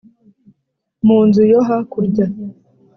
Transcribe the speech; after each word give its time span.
mu 1.05 1.17
nzu 1.27 1.41
yo 1.51 1.59
hakurya. 1.67 2.25